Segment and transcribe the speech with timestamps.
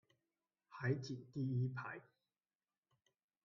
[0.67, 2.01] 海景第一排